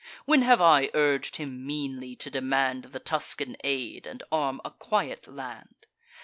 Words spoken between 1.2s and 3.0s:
him meanly to demand The